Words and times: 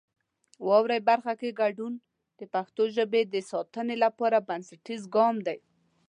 د 0.03 0.03
واورئ 0.67 0.99
برخه 1.09 1.33
کې 1.39 1.57
ګډون 1.61 1.93
د 2.39 2.41
پښتو 2.53 2.83
ژبې 2.95 3.21
د 3.33 3.35
ساتنې 3.51 3.95
لپاره 4.03 4.45
بنسټیز 4.47 5.01
ګام 5.15 5.35
دی. 5.47 5.59